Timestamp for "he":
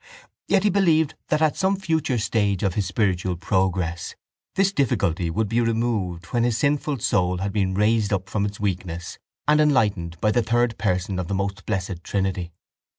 0.63-0.71